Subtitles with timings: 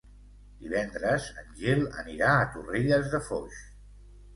[0.63, 3.67] Divendres en Gil anirà a Torrelles de Foix.